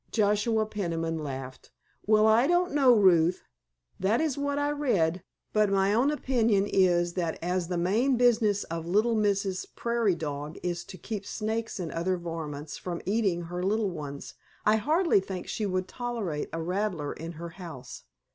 Joshua 0.11 0.65
Peniman 0.65 1.23
laughed. 1.23 1.69
"Well, 2.07 2.25
I 2.25 2.47
don't 2.47 2.73
know, 2.73 2.95
Ruth, 2.95 3.43
that 3.99 4.19
is 4.19 4.35
what 4.35 4.57
I 4.57 4.71
read; 4.71 5.21
but 5.53 5.69
my 5.69 5.93
own 5.93 6.09
opinion 6.09 6.65
is 6.65 7.13
that 7.13 7.37
as 7.39 7.67
the 7.67 7.77
main 7.77 8.17
business 8.17 8.63
of 8.63 8.87
little 8.87 9.15
Mrs. 9.15 9.67
Prairie 9.75 10.15
Dog 10.15 10.57
is 10.63 10.83
to 10.85 10.97
keep 10.97 11.23
snakes 11.23 11.79
and 11.79 11.91
other 11.91 12.17
varmints 12.17 12.79
from 12.79 13.03
eating 13.05 13.43
her 13.43 13.61
little 13.63 13.91
ones 13.91 14.33
I 14.65 14.77
hardly 14.77 15.19
think 15.19 15.47
she 15.47 15.67
would 15.67 15.87
tolerate 15.87 16.49
a 16.51 16.59
rattler 16.63 17.13
in 17.13 17.33
her 17.33 17.49
house. 17.49 18.05